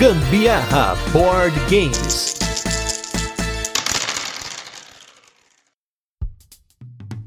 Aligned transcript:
Gambiarra 0.00 0.96
Board 1.12 1.54
Games. 1.68 2.34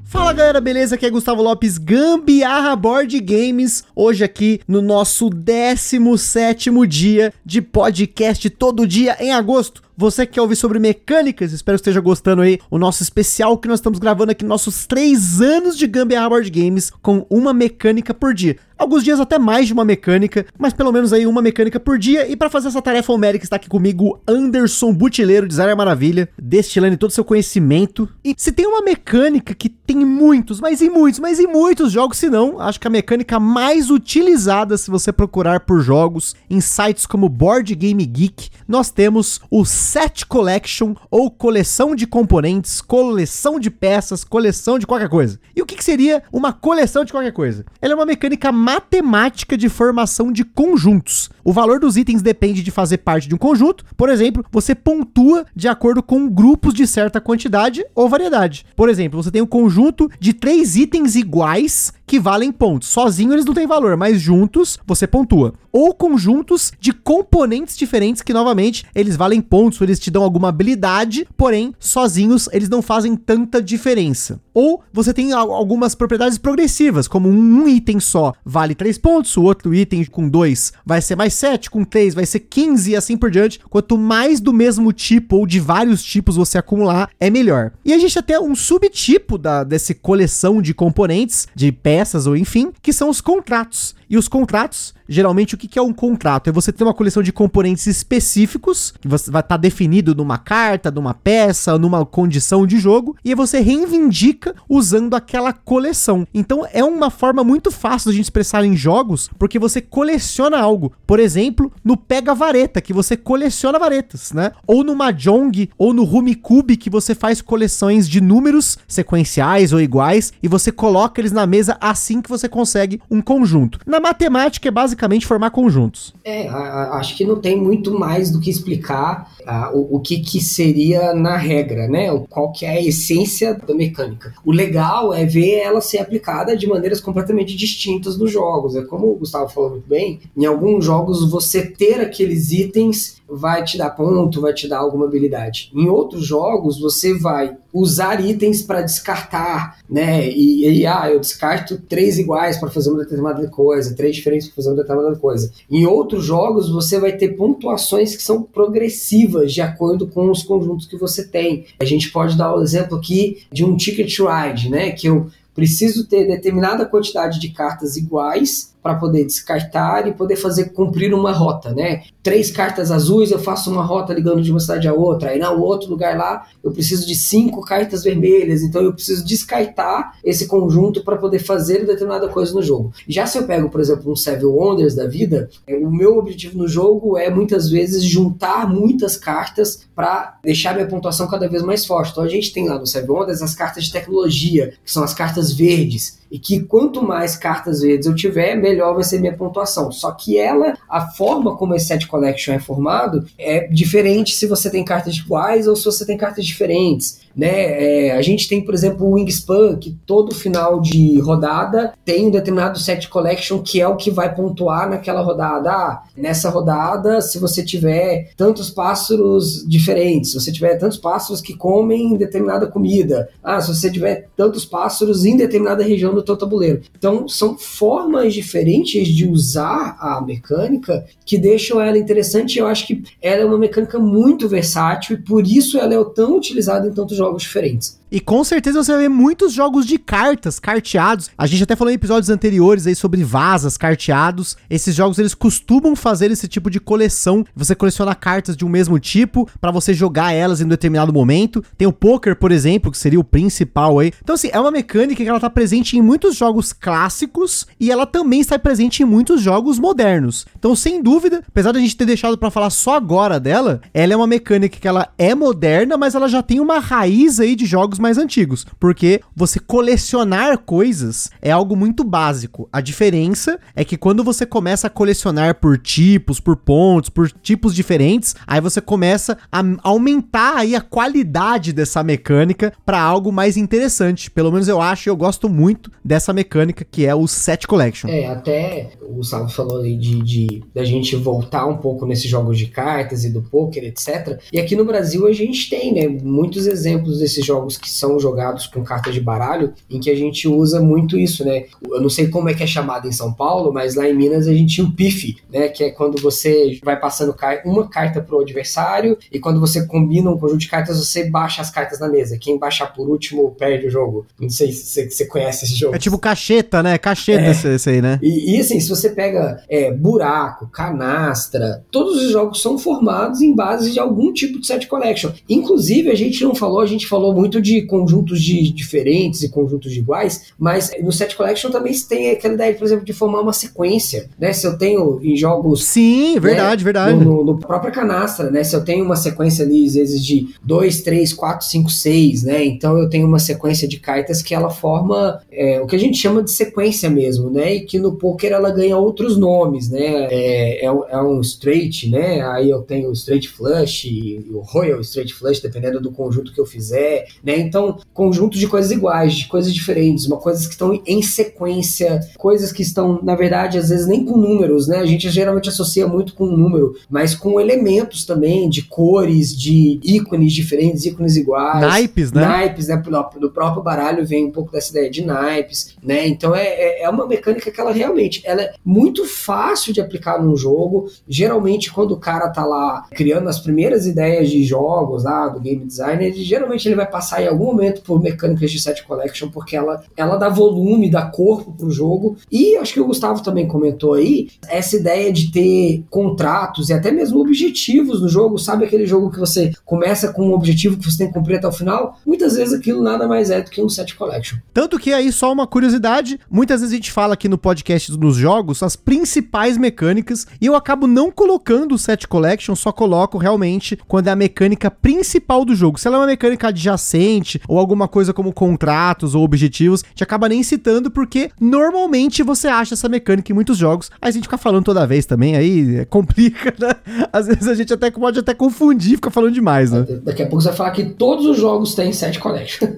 Fala 0.02 0.32
galera, 0.32 0.60
beleza? 0.60 0.96
Aqui 0.96 1.06
é 1.06 1.10
Gustavo 1.10 1.40
Lopes, 1.40 1.78
Gambiarra 1.78 2.74
Board 2.74 3.20
Games. 3.20 3.84
Hoje 3.94 4.24
aqui 4.24 4.60
no 4.66 4.82
nosso 4.82 5.30
17 5.30 6.68
dia 6.88 7.32
de 7.46 7.62
podcast 7.62 8.50
todo 8.50 8.88
dia 8.88 9.16
em 9.20 9.32
agosto. 9.32 9.83
Você 9.96 10.26
que 10.26 10.32
quer 10.32 10.40
ouvir 10.40 10.56
sobre 10.56 10.80
mecânicas, 10.80 11.52
espero 11.52 11.76
que 11.78 11.82
esteja 11.82 12.00
gostando 12.00 12.42
aí 12.42 12.58
o 12.68 12.78
nosso 12.78 13.00
especial 13.00 13.56
que 13.56 13.68
nós 13.68 13.78
estamos 13.78 14.00
gravando 14.00 14.32
aqui, 14.32 14.44
nossos 14.44 14.86
três 14.86 15.40
anos 15.40 15.78
de 15.78 15.86
Gambiarra 15.86 16.30
Board 16.30 16.50
Games 16.50 16.90
com 17.00 17.24
uma 17.30 17.54
mecânica 17.54 18.12
por 18.12 18.34
dia. 18.34 18.56
Alguns 18.76 19.04
dias 19.04 19.20
até 19.20 19.38
mais 19.38 19.68
de 19.68 19.72
uma 19.72 19.84
mecânica, 19.84 20.44
mas 20.58 20.72
pelo 20.72 20.90
menos 20.90 21.12
aí 21.12 21.26
uma 21.26 21.40
mecânica 21.40 21.78
por 21.78 21.96
dia. 21.96 22.28
E 22.28 22.34
para 22.34 22.50
fazer 22.50 22.68
essa 22.68 22.82
tarefa, 22.82 23.12
o 23.12 23.18
Merrick 23.18 23.44
está 23.44 23.54
aqui 23.54 23.68
comigo, 23.68 24.20
Anderson 24.26 24.92
Butileiro, 24.92 25.46
designer 25.46 25.76
maravilha, 25.76 26.28
destilando 26.36 26.96
todo 26.96 27.10
o 27.10 27.14
seu 27.14 27.24
conhecimento. 27.24 28.08
E 28.24 28.34
se 28.36 28.50
tem 28.50 28.66
uma 28.66 28.82
mecânica 28.82 29.54
que 29.54 29.68
tem 29.68 30.04
muitos, 30.04 30.60
mas 30.60 30.82
em 30.82 30.90
muitos, 30.90 31.20
mas 31.20 31.38
em 31.38 31.46
muitos 31.46 31.92
jogos, 31.92 32.18
se 32.18 32.28
não, 32.28 32.60
acho 32.60 32.80
que 32.80 32.88
a 32.88 32.90
mecânica 32.90 33.38
mais 33.38 33.90
utilizada 33.90 34.76
se 34.76 34.90
você 34.90 35.12
procurar 35.12 35.60
por 35.60 35.80
jogos 35.80 36.34
em 36.50 36.60
sites 36.60 37.06
como 37.06 37.28
Board 37.28 37.72
Game 37.76 38.04
Geek, 38.04 38.50
nós 38.66 38.90
temos 38.90 39.40
o 39.50 39.64
Set 39.84 40.24
Collection 40.24 40.94
ou 41.10 41.30
coleção 41.30 41.94
de 41.94 42.06
componentes, 42.06 42.80
coleção 42.80 43.60
de 43.60 43.70
peças, 43.70 44.24
coleção 44.24 44.78
de 44.78 44.86
qualquer 44.86 45.10
coisa. 45.10 45.38
E 45.54 45.60
o 45.60 45.66
que, 45.66 45.76
que 45.76 45.84
seria 45.84 46.22
uma 46.32 46.54
coleção 46.54 47.04
de 47.04 47.12
qualquer 47.12 47.32
coisa? 47.32 47.66
Ela 47.82 47.92
é 47.92 47.96
uma 47.96 48.06
mecânica 48.06 48.50
matemática 48.50 49.58
de 49.58 49.68
formação 49.68 50.32
de 50.32 50.42
conjuntos. 50.42 51.28
O 51.44 51.52
valor 51.52 51.78
dos 51.78 51.98
itens 51.98 52.22
depende 52.22 52.62
de 52.62 52.70
fazer 52.70 52.98
parte 52.98 53.28
de 53.28 53.34
um 53.34 53.38
conjunto. 53.38 53.84
Por 53.94 54.08
exemplo, 54.08 54.42
você 54.50 54.74
pontua 54.74 55.44
de 55.54 55.68
acordo 55.68 56.02
com 56.02 56.30
grupos 56.30 56.72
de 56.72 56.86
certa 56.86 57.20
quantidade 57.20 57.84
ou 57.94 58.08
variedade. 58.08 58.64
Por 58.74 58.88
exemplo, 58.88 59.22
você 59.22 59.30
tem 59.30 59.42
um 59.42 59.46
conjunto 59.46 60.10
de 60.18 60.32
três 60.32 60.76
itens 60.76 61.14
iguais 61.14 61.92
que 62.06 62.20
valem 62.20 62.52
pontos. 62.52 62.88
Sozinho 62.88 63.32
eles 63.32 63.44
não 63.44 63.54
têm 63.54 63.66
valor, 63.66 63.96
mas 63.96 64.20
juntos 64.20 64.78
você 64.86 65.06
pontua. 65.06 65.54
Ou 65.72 65.92
conjuntos 65.94 66.72
de 66.78 66.92
componentes 66.92 67.76
diferentes 67.76 68.22
que, 68.22 68.32
novamente, 68.32 68.84
eles 68.94 69.16
valem 69.16 69.40
pontos, 69.40 69.80
eles 69.80 69.98
te 69.98 70.10
dão 70.10 70.22
alguma 70.22 70.48
habilidade, 70.48 71.26
porém, 71.36 71.74
sozinhos 71.80 72.48
eles 72.52 72.68
não 72.68 72.80
fazem 72.80 73.16
tanta 73.16 73.60
diferença. 73.60 74.40
Ou 74.52 74.82
você 74.92 75.12
tem 75.12 75.32
algumas 75.32 75.94
propriedades 75.94 76.38
progressivas, 76.38 77.08
como 77.08 77.28
um 77.28 77.66
item 77.66 77.98
só 77.98 78.32
vale 78.44 78.74
3 78.74 78.98
pontos, 78.98 79.36
o 79.36 79.42
outro 79.42 79.74
item 79.74 80.04
com 80.04 80.28
2 80.28 80.72
vai 80.86 81.00
ser 81.00 81.16
mais 81.16 81.34
7, 81.34 81.68
com 81.70 81.84
3 81.84 82.14
vai 82.14 82.24
ser 82.24 82.40
15 82.40 82.92
e 82.92 82.96
assim 82.96 83.16
por 83.16 83.30
diante. 83.30 83.58
Quanto 83.68 83.98
mais 83.98 84.38
do 84.38 84.52
mesmo 84.52 84.92
tipo 84.92 85.38
ou 85.38 85.46
de 85.46 85.58
vários 85.58 86.04
tipos 86.04 86.36
você 86.36 86.58
acumular, 86.58 87.10
é 87.18 87.28
melhor. 87.28 87.72
E 87.84 87.92
a 87.92 87.98
gente 87.98 88.16
até 88.16 88.38
um 88.38 88.54
subtipo 88.54 89.36
da, 89.36 89.64
dessa 89.64 89.92
coleção 89.92 90.62
de 90.62 90.72
componentes, 90.72 91.48
de 91.54 91.72
peças 91.72 91.93
ou 92.26 92.36
enfim, 92.36 92.72
que 92.82 92.92
são 92.92 93.08
os 93.08 93.20
contratos. 93.20 93.94
E 94.08 94.16
os 94.16 94.28
contratos, 94.28 94.94
geralmente 95.08 95.54
o 95.54 95.58
que 95.58 95.78
é 95.78 95.82
um 95.82 95.92
contrato? 95.92 96.48
É 96.48 96.52
você 96.52 96.72
ter 96.72 96.84
uma 96.84 96.94
coleção 96.94 97.22
de 97.22 97.32
componentes 97.32 97.86
específicos, 97.86 98.94
que 99.00 99.08
vai 99.08 99.16
estar 99.16 99.42
tá 99.42 99.56
definido 99.56 100.14
numa 100.14 100.38
carta, 100.38 100.90
numa 100.90 101.14
peça, 101.14 101.78
numa 101.78 102.04
condição 102.04 102.66
de 102.66 102.78
jogo, 102.78 103.16
e 103.24 103.34
você 103.34 103.60
reivindica 103.60 104.54
usando 104.68 105.14
aquela 105.14 105.52
coleção. 105.52 106.26
Então 106.32 106.66
é 106.72 106.84
uma 106.84 107.10
forma 107.10 107.42
muito 107.42 107.70
fácil 107.70 108.10
de 108.10 108.14
a 108.14 108.16
gente 108.16 108.26
expressar 108.26 108.64
em 108.64 108.76
jogos, 108.76 109.28
porque 109.38 109.58
você 109.58 109.80
coleciona 109.80 110.58
algo. 110.58 110.92
Por 111.06 111.18
exemplo, 111.18 111.72
no 111.82 111.96
Pega 111.96 112.34
Vareta, 112.34 112.80
que 112.80 112.92
você 112.92 113.16
coleciona 113.16 113.78
varetas, 113.78 114.32
né? 114.32 114.52
Ou 114.66 114.84
no 114.84 114.94
Mahjong, 114.94 115.70
ou 115.78 115.92
no 115.92 116.04
Rumicube, 116.04 116.76
que 116.76 116.90
você 116.90 117.14
faz 117.14 117.40
coleções 117.40 118.08
de 118.08 118.20
números 118.20 118.78
sequenciais 118.86 119.72
ou 119.72 119.80
iguais, 119.80 120.32
e 120.42 120.48
você 120.48 120.70
coloca 120.70 121.20
eles 121.20 121.32
na 121.32 121.46
mesa 121.46 121.76
assim 121.84 122.22
que 122.22 122.30
você 122.30 122.48
consegue 122.48 123.00
um 123.10 123.20
conjunto. 123.20 123.78
Na 123.86 124.00
matemática 124.00 124.68
é 124.68 124.70
basicamente 124.70 125.26
formar 125.26 125.50
conjuntos. 125.50 126.14
É, 126.24 126.48
acho 126.48 127.16
que 127.16 127.24
não 127.24 127.36
tem 127.36 127.60
muito 127.60 127.98
mais 127.98 128.30
do 128.30 128.40
que 128.40 128.48
explicar 128.48 129.30
o, 129.74 129.96
o 129.96 130.00
que, 130.00 130.20
que 130.20 130.40
seria 130.40 131.12
na 131.12 131.36
regra, 131.36 131.86
né? 131.86 132.08
Qual 132.30 132.50
que 132.52 132.64
é 132.64 132.70
a 132.70 132.82
essência 132.82 133.54
da 133.54 133.74
mecânica. 133.74 134.32
O 134.44 134.52
legal 134.52 135.12
é 135.12 135.26
ver 135.26 135.58
ela 135.58 135.80
ser 135.80 135.98
aplicada 135.98 136.56
de 136.56 136.66
maneiras 136.66 137.00
completamente 137.00 137.54
distintas 137.54 138.16
nos 138.16 138.30
jogos. 138.30 138.74
É 138.74 138.82
como 138.82 139.10
o 139.10 139.16
Gustavo 139.16 139.50
falou 139.50 139.70
muito 139.70 139.88
bem, 139.88 140.20
em 140.36 140.46
alguns 140.46 140.84
jogos 140.84 141.28
você 141.30 141.66
ter 141.66 142.00
aqueles 142.00 142.50
itens 142.50 143.22
vai 143.28 143.64
te 143.64 143.78
dar 143.78 143.90
ponto, 143.90 144.40
vai 144.40 144.52
te 144.52 144.68
dar 144.68 144.78
alguma 144.78 145.06
habilidade. 145.06 145.70
Em 145.74 145.88
outros 145.88 146.26
jogos, 146.26 146.78
você 146.78 147.14
vai 147.14 147.56
usar 147.72 148.24
itens 148.24 148.62
para 148.62 148.82
descartar, 148.82 149.78
né? 149.88 150.28
E, 150.28 150.80
e, 150.80 150.86
ah, 150.86 151.10
eu 151.10 151.18
descarto 151.18 151.73
três 151.78 152.18
iguais 152.18 152.58
para 152.58 152.70
fazer 152.70 152.90
uma 152.90 153.00
determinada 153.00 153.46
coisa, 153.48 153.94
três 153.94 154.16
diferentes 154.16 154.48
para 154.48 154.56
fazer 154.56 154.70
uma 154.70 154.76
determinada 154.76 155.16
coisa. 155.16 155.50
Em 155.70 155.86
outros 155.86 156.24
jogos, 156.24 156.70
você 156.70 156.98
vai 156.98 157.12
ter 157.16 157.36
pontuações 157.36 158.16
que 158.16 158.22
são 158.22 158.42
progressivas 158.42 159.52
de 159.52 159.60
acordo 159.60 160.06
com 160.06 160.30
os 160.30 160.42
conjuntos 160.42 160.86
que 160.86 160.96
você 160.96 161.26
tem. 161.26 161.66
A 161.80 161.84
gente 161.84 162.10
pode 162.10 162.36
dar 162.36 162.54
o 162.54 162.62
exemplo 162.62 162.98
aqui 162.98 163.42
de 163.52 163.64
um 163.64 163.76
ticket 163.76 164.18
ride, 164.18 164.70
né? 164.70 164.90
Que 164.90 165.08
eu 165.08 165.28
preciso 165.54 166.06
ter 166.06 166.26
determinada 166.26 166.84
quantidade 166.84 167.38
de 167.38 167.50
cartas 167.50 167.96
iguais 167.96 168.73
para 168.84 168.96
poder 168.96 169.24
descartar 169.24 170.06
e 170.06 170.12
poder 170.12 170.36
fazer 170.36 170.66
cumprir 170.66 171.14
uma 171.14 171.32
rota, 171.32 171.72
né? 171.72 172.02
Três 172.22 172.50
cartas 172.50 172.90
azuis 172.90 173.30
eu 173.30 173.38
faço 173.38 173.70
uma 173.70 173.82
rota 173.82 174.12
ligando 174.12 174.42
de 174.42 174.50
uma 174.50 174.60
cidade 174.60 174.86
a 174.86 174.92
outra, 174.92 175.30
aí 175.30 175.38
no 175.38 175.62
outro 175.62 175.88
lugar 175.88 176.18
lá 176.18 176.46
eu 176.62 176.70
preciso 176.70 177.06
de 177.06 177.14
cinco 177.14 177.62
cartas 177.62 178.04
vermelhas, 178.04 178.60
então 178.60 178.82
eu 178.82 178.92
preciso 178.92 179.24
descartar 179.24 180.18
esse 180.22 180.46
conjunto 180.46 181.02
para 181.02 181.16
poder 181.16 181.38
fazer 181.38 181.86
determinada 181.86 182.28
coisa 182.28 182.52
no 182.52 182.62
jogo. 182.62 182.92
Já 183.08 183.24
se 183.26 183.38
eu 183.38 183.44
pego, 183.44 183.70
por 183.70 183.80
exemplo, 183.80 184.12
um 184.12 184.16
Seven 184.16 184.44
Wonders 184.44 184.94
da 184.94 185.06
vida, 185.06 185.48
é, 185.66 185.76
o 185.76 185.90
meu 185.90 186.18
objetivo 186.18 186.58
no 186.58 186.68
jogo 186.68 187.16
é 187.16 187.30
muitas 187.30 187.70
vezes 187.70 188.04
juntar 188.04 188.68
muitas 188.68 189.16
cartas 189.16 189.86
para 189.94 190.38
deixar 190.44 190.74
minha 190.74 190.86
pontuação 190.86 191.26
cada 191.26 191.48
vez 191.48 191.62
mais 191.62 191.86
forte. 191.86 192.12
Então 192.12 192.22
a 192.22 192.28
gente 192.28 192.52
tem 192.52 192.68
lá 192.68 192.78
no 192.78 192.86
Seven 192.86 193.10
Wonders 193.10 193.40
as 193.40 193.54
cartas 193.54 193.84
de 193.84 193.92
tecnologia, 193.92 194.74
que 194.84 194.92
são 194.92 195.02
as 195.02 195.14
cartas 195.14 195.52
verdes, 195.52 196.22
e 196.34 196.38
que 196.38 196.60
quanto 196.60 197.00
mais 197.00 197.36
cartas 197.36 197.80
verdes 197.80 198.08
eu 198.08 198.14
tiver, 198.14 198.56
melhor 198.56 198.73
vai 198.76 199.04
ser 199.04 199.20
minha 199.20 199.36
pontuação. 199.36 199.90
Só 199.92 200.10
que 200.12 200.38
ela, 200.38 200.74
a 200.88 201.08
forma 201.08 201.56
como 201.56 201.74
esse 201.74 201.86
set 201.86 202.06
collection 202.06 202.54
é 202.54 202.58
formado 202.58 203.24
é 203.38 203.66
diferente 203.68 204.34
se 204.34 204.46
você 204.46 204.70
tem 204.70 204.84
cartas 204.84 205.16
iguais 205.16 205.66
ou 205.66 205.76
se 205.76 205.84
você 205.84 206.04
tem 206.04 206.16
cartas 206.16 206.44
diferentes. 206.44 207.24
Né? 207.36 208.06
É, 208.06 208.12
a 208.12 208.22
gente 208.22 208.48
tem, 208.48 208.64
por 208.64 208.74
exemplo, 208.74 209.06
o 209.06 209.14
Wingspan, 209.14 209.76
que 209.76 209.96
todo 210.06 210.34
final 210.34 210.80
de 210.80 211.18
rodada 211.18 211.92
tem 212.04 212.26
um 212.26 212.30
determinado 212.30 212.78
set 212.78 213.08
collection 213.08 213.60
que 213.60 213.80
é 213.80 213.88
o 213.88 213.96
que 213.96 214.10
vai 214.10 214.32
pontuar 214.32 214.88
naquela 214.88 215.20
rodada. 215.20 215.70
Ah, 215.70 216.02
nessa 216.16 216.48
rodada, 216.48 217.20
se 217.20 217.38
você 217.38 217.64
tiver 217.64 218.30
tantos 218.36 218.70
pássaros 218.70 219.66
diferentes, 219.66 220.30
se 220.30 220.40
você 220.40 220.52
tiver 220.52 220.76
tantos 220.76 220.98
pássaros 220.98 221.40
que 221.40 221.56
comem 221.56 222.16
determinada 222.16 222.66
comida, 222.66 223.28
ah, 223.42 223.60
se 223.60 223.74
você 223.74 223.90
tiver 223.90 224.28
tantos 224.36 224.64
pássaros 224.64 225.24
em 225.24 225.36
determinada 225.36 225.82
região 225.82 226.14
do 226.14 226.22
teu 226.22 226.36
tabuleiro. 226.36 226.82
Então, 226.96 227.26
são 227.26 227.58
formas 227.58 228.32
diferentes 228.32 228.63
de 229.08 229.26
usar 229.28 229.96
a 230.00 230.20
mecânica 230.20 231.04
que 231.24 231.38
deixam 231.38 231.80
ela 231.80 231.98
interessante. 231.98 232.58
Eu 232.58 232.66
acho 232.66 232.86
que 232.86 233.02
ela 233.20 233.42
é 233.42 233.44
uma 233.44 233.58
mecânica 233.58 233.98
muito 233.98 234.48
versátil 234.48 235.16
e 235.16 235.22
por 235.22 235.46
isso 235.46 235.78
ela 235.78 235.94
é 235.94 236.04
tão 236.14 236.36
utilizada 236.36 236.88
em 236.88 236.92
tantos 236.92 237.16
jogos 237.16 237.42
diferentes. 237.42 237.98
E 238.14 238.20
com 238.20 238.44
certeza 238.44 238.80
você 238.80 238.92
vai 238.92 239.00
ver 239.02 239.08
muitos 239.08 239.52
jogos 239.52 239.84
de 239.84 239.98
cartas, 239.98 240.60
carteados. 240.60 241.32
A 241.36 241.48
gente 241.48 241.64
até 241.64 241.74
falou 241.74 241.90
em 241.90 241.96
episódios 241.96 242.30
anteriores 242.30 242.86
aí 242.86 242.94
sobre 242.94 243.24
vasas, 243.24 243.76
carteados. 243.76 244.56
Esses 244.70 244.94
jogos 244.94 245.18
eles 245.18 245.34
costumam 245.34 245.96
fazer 245.96 246.30
esse 246.30 246.46
tipo 246.46 246.70
de 246.70 246.78
coleção. 246.78 247.44
Você 247.56 247.74
coleciona 247.74 248.14
cartas 248.14 248.56
de 248.56 248.64
um 248.64 248.68
mesmo 248.68 249.00
tipo 249.00 249.50
para 249.60 249.72
você 249.72 249.92
jogar 249.92 250.30
elas 250.30 250.60
em 250.60 250.64
um 250.64 250.68
determinado 250.68 251.12
momento. 251.12 251.60
Tem 251.76 251.88
o 251.88 251.92
poker, 251.92 252.36
por 252.36 252.52
exemplo, 252.52 252.92
que 252.92 252.98
seria 252.98 253.18
o 253.18 253.24
principal 253.24 253.98
aí. 253.98 254.12
Então 254.22 254.36
assim, 254.36 254.48
é 254.52 254.60
uma 254.60 254.70
mecânica 254.70 255.24
que 255.24 255.28
ela 255.28 255.40
tá 255.40 255.50
presente 255.50 255.98
em 255.98 256.00
muitos 256.00 256.36
jogos 256.36 256.72
clássicos 256.72 257.66
e 257.80 257.90
ela 257.90 258.06
também 258.06 258.38
está 258.38 258.56
presente 258.56 259.02
em 259.02 259.06
muitos 259.06 259.42
jogos 259.42 259.76
modernos. 259.76 260.46
Então, 260.56 260.76
sem 260.76 261.02
dúvida, 261.02 261.42
apesar 261.48 261.72
da 261.72 261.80
gente 261.80 261.96
ter 261.96 262.06
deixado 262.06 262.38
para 262.38 262.48
falar 262.48 262.70
só 262.70 262.94
agora 262.94 263.40
dela, 263.40 263.80
ela 263.92 264.12
é 264.12 264.16
uma 264.16 264.28
mecânica 264.28 264.78
que 264.78 264.86
ela 264.86 265.12
é 265.18 265.34
moderna, 265.34 265.96
mas 265.96 266.14
ela 266.14 266.28
já 266.28 266.44
tem 266.44 266.60
uma 266.60 266.78
raiz 266.78 267.40
aí 267.40 267.56
de 267.56 267.66
jogos 267.66 267.98
mais 268.04 268.18
antigos, 268.18 268.66
porque 268.78 269.22
você 269.34 269.58
colecionar 269.58 270.58
coisas 270.58 271.30
é 271.40 271.50
algo 271.50 271.74
muito 271.74 272.04
básico. 272.04 272.68
A 272.70 272.82
diferença 272.82 273.58
é 273.74 273.82
que 273.82 273.96
quando 273.96 274.22
você 274.22 274.44
começa 274.44 274.88
a 274.88 274.90
colecionar 274.90 275.54
por 275.54 275.78
tipos, 275.78 276.38
por 276.38 276.54
pontos, 276.54 277.08
por 277.08 277.30
tipos 277.30 277.74
diferentes, 277.74 278.36
aí 278.46 278.60
você 278.60 278.80
começa 278.80 279.38
a 279.50 279.62
aumentar 279.82 280.58
aí 280.58 280.74
a 280.76 280.82
qualidade 280.82 281.72
dessa 281.72 282.02
mecânica 282.02 282.74
para 282.84 283.00
algo 283.00 283.32
mais 283.32 283.56
interessante. 283.56 284.30
Pelo 284.30 284.52
menos 284.52 284.68
eu 284.68 284.82
acho, 284.82 285.08
eu 285.08 285.16
gosto 285.16 285.48
muito 285.48 285.90
dessa 286.04 286.32
mecânica 286.32 286.84
que 286.84 287.06
é 287.06 287.14
o 287.14 287.26
set 287.26 287.66
collection. 287.66 288.10
É, 288.10 288.26
até 288.26 288.90
o 289.00 289.14
Gustavo 289.14 289.48
falou 289.48 289.80
aí 289.80 289.96
de, 289.96 290.22
de 290.22 290.62
da 290.74 290.84
gente 290.84 291.16
voltar 291.16 291.66
um 291.66 291.78
pouco 291.78 292.04
nesses 292.04 292.28
jogos 292.28 292.58
de 292.58 292.66
cartas 292.66 293.24
e 293.24 293.30
do 293.30 293.40
poker, 293.40 293.82
etc. 293.84 294.38
E 294.52 294.60
aqui 294.60 294.76
no 294.76 294.84
Brasil 294.84 295.26
a 295.26 295.32
gente 295.32 295.70
tem, 295.70 295.94
né, 295.94 296.06
muitos 296.06 296.66
exemplos 296.66 297.20
desses 297.20 297.44
jogos 297.44 297.78
que 297.78 297.90
são 297.94 298.18
jogados 298.18 298.66
com 298.66 298.82
cartas 298.82 299.14
de 299.14 299.20
baralho, 299.20 299.72
em 299.88 300.00
que 300.00 300.10
a 300.10 300.16
gente 300.16 300.48
usa 300.48 300.80
muito 300.80 301.18
isso, 301.18 301.44
né? 301.44 301.64
Eu 301.88 302.00
não 302.00 302.10
sei 302.10 302.28
como 302.28 302.48
é 302.48 302.54
que 302.54 302.62
é 302.62 302.66
chamado 302.66 303.08
em 303.08 303.12
São 303.12 303.32
Paulo, 303.32 303.72
mas 303.72 303.94
lá 303.94 304.08
em 304.08 304.14
Minas 304.14 304.48
a 304.48 304.54
gente 304.54 304.74
tinha 304.74 304.86
o 304.86 304.92
pife, 304.92 305.36
né, 305.52 305.68
que 305.68 305.84
é 305.84 305.90
quando 305.90 306.20
você 306.20 306.78
vai 306.82 306.98
passando 306.98 307.34
uma 307.64 307.88
carta 307.88 308.20
pro 308.20 308.40
adversário 308.40 309.16
e 309.30 309.38
quando 309.38 309.60
você 309.60 309.86
combina 309.86 310.30
um 310.30 310.38
conjunto 310.38 310.60
de 310.60 310.68
cartas, 310.68 310.98
você 310.98 311.28
baixa 311.28 311.62
as 311.62 311.70
cartas 311.70 312.00
na 312.00 312.08
mesa. 312.08 312.38
Quem 312.38 312.58
baixar 312.58 312.92
por 312.92 313.08
último 313.08 313.54
perde 313.58 313.86
o 313.86 313.90
jogo. 313.90 314.26
Não 314.38 314.50
sei 314.50 314.72
se 314.72 315.10
você 315.10 315.26
conhece 315.26 315.64
esse 315.64 315.74
jogo. 315.74 315.94
É 315.94 315.98
tipo 315.98 316.18
cacheta, 316.18 316.82
né? 316.82 316.98
Cacheta 316.98 317.42
é. 317.42 317.50
esse, 317.50 317.68
esse 317.68 317.90
aí, 317.90 318.02
né? 318.02 318.18
E, 318.22 318.56
e, 318.56 318.60
assim, 318.60 318.80
se 318.80 318.88
você 318.88 319.10
pega 319.10 319.62
é, 319.68 319.92
buraco, 319.92 320.66
canastra, 320.68 321.84
todos 321.90 322.22
os 322.22 322.32
jogos 322.32 322.62
são 322.62 322.78
formados 322.78 323.40
em 323.40 323.54
base 323.54 323.92
de 323.92 324.00
algum 324.00 324.32
tipo 324.32 324.58
de 324.60 324.66
set 324.66 324.86
collection. 324.86 325.30
Inclusive, 325.48 326.10
a 326.10 326.14
gente 326.14 326.42
não 326.44 326.54
falou, 326.54 326.80
a 326.80 326.86
gente 326.86 327.06
falou 327.06 327.34
muito 327.34 327.60
de 327.60 327.83
conjuntos 327.86 328.42
de 328.42 328.72
diferentes 328.72 329.42
e 329.42 329.48
conjuntos 329.48 329.92
de 329.92 330.00
iguais, 330.00 330.52
mas 330.58 330.90
no 331.02 331.12
set 331.12 331.36
collection 331.36 331.70
também 331.70 331.94
tem 332.08 332.30
aquela 332.30 332.54
ideia, 332.54 332.74
por 332.74 332.84
exemplo, 332.84 333.04
de 333.04 333.12
formar 333.12 333.40
uma 333.40 333.52
sequência, 333.52 334.28
né? 334.38 334.52
Se 334.52 334.66
eu 334.66 334.76
tenho 334.76 335.20
em 335.22 335.36
jogos. 335.36 335.84
Sim, 335.84 336.38
verdade, 336.38 336.82
né, 336.82 336.84
verdade. 336.84 337.24
No, 337.24 337.44
no, 337.44 337.58
própria 337.58 337.90
canastra, 337.90 338.50
né? 338.50 338.64
Se 338.64 338.74
eu 338.74 338.84
tenho 338.84 339.04
uma 339.04 339.16
sequência 339.16 339.64
ali, 339.64 339.86
às 339.86 339.94
vezes, 339.94 340.24
de 340.24 340.48
2, 340.62 341.02
3, 341.02 341.32
4, 341.32 341.66
5, 341.66 341.90
6, 341.90 342.42
né? 342.44 342.64
Então 342.64 342.98
eu 342.98 343.08
tenho 343.08 343.26
uma 343.26 343.38
sequência 343.38 343.86
de 343.88 343.98
cartas 343.98 344.42
que 344.42 344.54
ela 344.54 344.70
forma 344.70 345.40
é, 345.50 345.80
o 345.80 345.86
que 345.86 345.96
a 345.96 345.98
gente 345.98 346.16
chama 346.16 346.42
de 346.42 346.50
sequência 346.50 347.08
mesmo, 347.08 347.50
né? 347.50 347.74
E 347.74 347.80
que 347.80 347.98
no 347.98 348.16
poker 348.16 348.52
ela 348.52 348.70
ganha 348.70 348.96
outros 348.96 349.36
nomes, 349.36 349.90
né? 349.90 350.28
É, 350.30 350.84
é, 350.84 350.86
é 350.86 351.22
um 351.22 351.40
straight, 351.40 352.10
né? 352.10 352.42
Aí 352.42 352.70
eu 352.70 352.82
tenho 352.82 353.08
o 353.08 353.12
straight 353.12 353.48
flush, 353.48 354.42
o 354.50 354.60
royal 354.60 355.00
straight 355.00 355.32
flush, 355.34 355.60
dependendo 355.60 356.00
do 356.00 356.12
conjunto 356.12 356.52
que 356.52 356.60
eu 356.60 356.66
fizer, 356.66 357.26
né? 357.42 357.58
Então, 357.64 357.98
conjuntos 358.12 358.58
de 358.58 358.68
coisas 358.68 358.90
iguais, 358.90 359.34
de 359.34 359.48
coisas 359.48 359.72
diferentes, 359.72 360.26
uma 360.26 360.36
coisas 360.36 360.66
que 360.66 360.72
estão 360.72 361.00
em 361.06 361.22
sequência, 361.22 362.20
coisas 362.38 362.72
que 362.72 362.82
estão, 362.82 363.20
na 363.22 363.34
verdade, 363.34 363.78
às 363.78 363.88
vezes 363.88 364.06
nem 364.06 364.24
com 364.24 364.36
números, 364.36 364.86
né? 364.88 364.98
A 364.98 365.06
gente 365.06 365.28
geralmente 365.30 365.68
associa 365.68 366.06
muito 366.06 366.34
com 366.34 366.46
número, 366.46 366.94
mas 367.08 367.34
com 367.34 367.60
elementos 367.60 368.24
também, 368.24 368.68
de 368.68 368.82
cores, 368.82 369.56
de 369.56 370.00
ícones 370.02 370.52
diferentes, 370.52 371.04
ícones 371.04 371.36
iguais. 371.36 371.80
Naipes, 371.80 372.32
né? 372.32 372.42
Naipes, 372.42 372.88
né? 372.88 373.02
Do 373.40 373.50
próprio 373.50 373.82
baralho 373.82 374.26
vem 374.26 374.46
um 374.46 374.50
pouco 374.50 374.72
dessa 374.72 374.90
ideia 374.90 375.10
de 375.10 375.24
naipes, 375.24 375.96
né? 376.02 376.26
Então 376.26 376.54
é, 376.54 376.66
é, 376.66 377.02
é 377.02 377.08
uma 377.08 377.26
mecânica 377.26 377.70
que 377.70 377.80
ela 377.80 377.92
realmente 377.92 378.42
ela 378.44 378.62
é 378.62 378.74
muito 378.84 379.24
fácil 379.24 379.92
de 379.92 380.00
aplicar 380.00 380.42
num 380.42 380.56
jogo. 380.56 381.10
Geralmente, 381.28 381.92
quando 381.92 382.12
o 382.12 382.20
cara 382.20 382.48
tá 382.48 382.64
lá 382.64 383.06
criando 383.10 383.48
as 383.48 383.58
primeiras 383.58 384.06
ideias 384.06 384.50
de 384.50 384.64
jogos 384.64 385.24
lá 385.24 385.48
do 385.48 385.60
game 385.60 385.84
designer, 385.84 386.26
ele, 386.26 386.42
geralmente 386.42 386.86
ele 386.86 386.94
vai 386.94 387.06
passar 387.06 387.42
em 387.42 387.46
algum 387.54 387.66
momento 387.66 388.02
por 388.02 388.20
mecânicas 388.22 388.70
de 388.70 388.80
set 388.80 389.04
collection, 389.04 389.48
porque 389.48 389.76
ela, 389.76 390.02
ela 390.16 390.36
dá 390.36 390.48
volume, 390.48 391.10
dá 391.10 391.22
corpo 391.22 391.72
pro 391.72 391.90
jogo. 391.90 392.36
E 392.50 392.76
acho 392.76 392.92
que 392.92 393.00
o 393.00 393.06
Gustavo 393.06 393.42
também 393.42 393.66
comentou 393.66 394.14
aí, 394.14 394.48
essa 394.68 394.96
ideia 394.96 395.32
de 395.32 395.50
ter 395.50 396.04
contratos 396.10 396.88
e 396.88 396.92
até 396.92 397.10
mesmo 397.10 397.40
objetivos 397.40 398.20
no 398.20 398.28
jogo, 398.28 398.58
sabe 398.58 398.84
aquele 398.84 399.06
jogo 399.06 399.30
que 399.30 399.38
você 399.38 399.72
começa 399.84 400.32
com 400.32 400.48
um 400.48 400.52
objetivo 400.52 400.96
que 400.96 401.10
você 401.10 401.18
tem 401.18 401.28
que 401.28 401.34
cumprir 401.34 401.56
até 401.56 401.68
o 401.68 401.72
final? 401.72 402.18
Muitas 402.26 402.54
vezes 402.54 402.74
aquilo 402.74 403.02
nada 403.02 403.26
mais 403.26 403.50
é 403.50 403.60
do 403.60 403.70
que 403.70 403.82
um 403.82 403.88
set 403.88 404.14
collection. 404.14 404.58
Tanto 404.72 404.98
que 404.98 405.12
aí 405.12 405.32
só 405.32 405.52
uma 405.52 405.66
curiosidade, 405.66 406.38
muitas 406.50 406.80
vezes 406.80 406.92
a 406.92 406.96
gente 406.96 407.12
fala 407.12 407.34
aqui 407.34 407.48
no 407.48 407.58
podcast 407.58 408.16
dos 408.16 408.36
jogos 408.36 408.82
as 408.82 408.96
principais 408.96 409.78
mecânicas 409.78 410.46
e 410.60 410.66
eu 410.66 410.74
acabo 410.74 411.06
não 411.06 411.30
colocando 411.30 411.94
o 411.94 411.98
set 411.98 412.26
collection, 412.26 412.74
só 412.74 412.92
coloco 412.92 413.38
realmente 413.38 413.98
quando 414.08 414.28
é 414.28 414.30
a 414.30 414.36
mecânica 414.36 414.90
principal 414.90 415.64
do 415.64 415.74
jogo. 415.74 415.98
Se 415.98 416.08
ela 416.08 416.16
é 416.16 416.20
uma 416.20 416.26
mecânica 416.26 416.68
adjacente 416.68 417.43
ou 417.68 417.78
alguma 417.78 418.08
coisa 418.08 418.32
como 418.32 418.52
contratos 418.52 419.34
ou 419.34 419.44
objetivos, 419.44 420.02
a 420.04 420.08
gente 420.08 420.24
acaba 420.24 420.48
nem 420.48 420.62
citando 420.62 421.10
porque 421.10 421.50
normalmente 421.60 422.42
você 422.42 422.68
acha 422.68 422.94
essa 422.94 423.08
mecânica 423.08 423.52
em 423.52 423.54
muitos 423.54 423.78
jogos. 423.78 424.10
Aí 424.20 424.30
a 424.30 424.32
gente 424.32 424.44
fica 424.44 424.58
falando 424.58 424.84
toda 424.84 425.06
vez 425.06 425.26
também, 425.26 425.56
aí 425.56 426.04
complica, 426.06 426.74
né? 426.78 426.94
Às 427.32 427.46
vezes 427.46 427.68
a 427.68 427.74
gente 427.74 427.92
até 427.92 428.10
pode 428.10 428.38
até 428.38 428.54
confundir, 428.54 429.16
fica 429.16 429.30
falando 429.30 429.52
demais, 429.52 429.92
né? 429.92 430.04
Daqui 430.22 430.42
a 430.42 430.46
pouco 430.46 430.62
você 430.62 430.68
vai 430.68 430.76
falar 430.76 430.90
que 430.90 431.04
todos 431.04 431.46
os 431.46 431.58
jogos 431.58 431.94
têm 431.94 432.12
set 432.12 432.38
collection. 432.38 432.88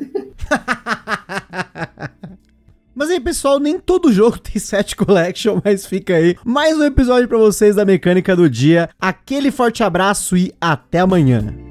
Mas 2.96 3.10
aí, 3.10 3.20
pessoal, 3.20 3.60
nem 3.60 3.78
todo 3.78 4.10
jogo 4.10 4.38
tem 4.40 4.58
set 4.58 4.96
collection, 4.96 5.60
mas 5.62 5.84
fica 5.84 6.14
aí 6.14 6.34
mais 6.42 6.78
um 6.78 6.82
episódio 6.82 7.28
para 7.28 7.36
vocês 7.36 7.76
da 7.76 7.84
mecânica 7.84 8.34
do 8.34 8.48
dia. 8.48 8.88
Aquele 8.98 9.50
forte 9.50 9.82
abraço 9.82 10.34
e 10.34 10.50
até 10.58 11.00
amanhã. 11.00 11.65